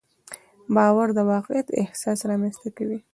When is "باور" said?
0.75-1.07